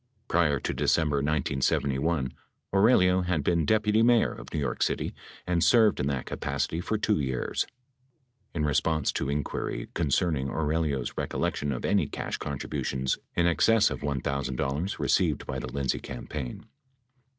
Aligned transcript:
Prior 0.27 0.59
to 0.59 0.73
Decem 0.73 1.09
ber 1.11 1.17
1971, 1.17 2.33
Aurelio 2.73 3.21
had 3.21 3.43
been 3.43 3.65
deputy 3.67 4.01
mayor 4.01 4.31
of 4.33 4.51
New 4.51 4.59
York 4.59 4.81
City 4.81 5.13
and 5.45 5.63
served 5.63 5.99
in 5.99 6.07
that 6.07 6.25
capacity 6.25 6.81
for 6.81 6.97
2 6.97 7.19
years. 7.19 7.67
In 8.55 8.65
response 8.65 9.11
to 9.11 9.29
inquiry 9.29 9.89
concerning 9.93 10.49
Aurelio's 10.49 11.15
recollection 11.19 11.71
of 11.71 11.85
any 11.85 12.07
cash 12.07 12.37
contributions 12.37 13.19
in 13.35 13.45
excess 13.45 13.91
of 13.91 13.99
$1,000 14.01 14.97
received 14.97 15.45
by 15.45 15.59
the 15.59 15.71
Lindsay 15.71 15.99
campaign. 15.99 16.65